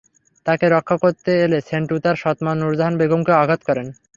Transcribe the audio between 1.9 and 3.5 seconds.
তাঁর সৎমা নুরজাহান বেগমকেও